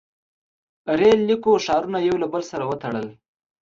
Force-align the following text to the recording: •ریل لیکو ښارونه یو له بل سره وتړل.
•ریل 0.99 1.19
لیکو 1.27 1.51
ښارونه 1.65 1.99
یو 2.07 2.15
له 2.21 2.27
بل 2.33 2.43
سره 2.51 2.63
وتړل. 2.65 3.07